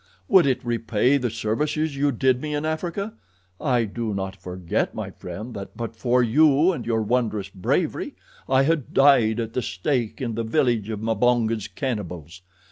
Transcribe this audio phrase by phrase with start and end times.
[0.27, 3.13] Would it repay the services you did me in Africa?
[3.59, 8.15] I do not forget, my friend, that but for you and your wondrous bravery
[8.49, 12.41] I had died at the stake in the village of Mbonga's cannibals.